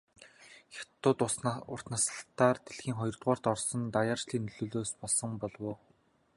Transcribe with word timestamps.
Хятадууд 0.75 1.19
урт 1.73 1.85
наслалтаар 1.93 2.57
дэлхийд 2.65 2.97
хоёрдугаарт 2.99 3.45
орсонд 3.53 3.85
даяаршил 3.95 4.41
нөлөөлсөн 4.45 5.31
болов 5.41 5.63
уу? 5.69 5.75